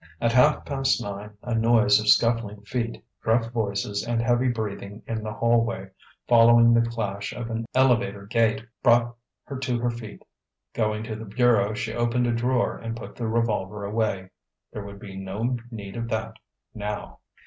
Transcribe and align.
At 0.19 0.31
half 0.31 0.65
past 0.65 0.99
nine 0.99 1.37
a 1.43 1.53
noise 1.53 1.99
of 1.99 2.07
scuffling 2.07 2.61
feet, 2.61 3.03
gruff 3.21 3.51
voices 3.51 4.03
and 4.03 4.19
heavy 4.19 4.47
breathing 4.47 5.03
in 5.05 5.21
the 5.21 5.31
hallway, 5.31 5.91
following 6.27 6.73
the 6.73 6.81
clash 6.81 7.31
of 7.33 7.51
an 7.51 7.67
elevator 7.75 8.25
gate, 8.25 8.65
brought 8.81 9.15
her 9.43 9.59
to 9.59 9.77
her 9.79 9.91
feet. 9.91 10.23
Going 10.73 11.03
to 11.03 11.15
the 11.15 11.25
bureau, 11.25 11.75
she 11.75 11.93
opened 11.93 12.25
a 12.25 12.31
drawer 12.33 12.77
and 12.79 12.97
put 12.97 13.15
the 13.15 13.27
revolver 13.27 13.83
away. 13.85 14.31
There 14.73 14.83
would 14.83 14.99
be 14.99 15.15
no 15.19 15.57
need 15.69 15.95
of 15.95 16.07
that, 16.09 16.33
now. 16.73 17.19